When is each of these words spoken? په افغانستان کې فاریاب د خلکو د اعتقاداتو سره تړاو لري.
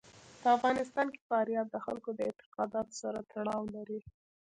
په 0.41 0.47
افغانستان 0.57 1.07
کې 1.13 1.21
فاریاب 1.29 1.67
د 1.71 1.77
خلکو 1.85 2.09
د 2.15 2.19
اعتقاداتو 2.29 2.93
سره 3.01 3.19
تړاو 3.31 3.63
لري. 3.75 3.99